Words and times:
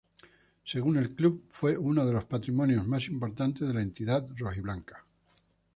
Según 0.65 0.97
el 0.97 1.13
club, 1.13 1.43
fue 1.51 1.77
uno 1.77 2.03
de 2.07 2.11
los 2.13 2.23
patrimonios 2.25 2.87
más 2.87 3.05
importantes 3.07 3.67
de 3.67 3.73
la 3.75 3.83
entidad 3.83 4.27
rojiblanca. 4.35 5.05